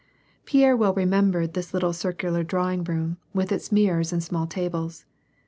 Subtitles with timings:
[0.45, 5.05] Pierre well remembered this little circular drawing room, with its mirrors and small tables.